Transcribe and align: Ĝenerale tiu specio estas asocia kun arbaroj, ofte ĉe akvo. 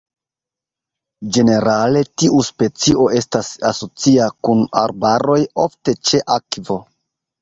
Ĝenerale 1.35 2.01
tiu 2.21 2.41
specio 2.49 3.05
estas 3.19 3.51
asocia 3.73 4.31
kun 4.49 4.67
arbaroj, 4.85 5.39
ofte 5.69 5.97
ĉe 6.11 6.23
akvo. 6.39 6.81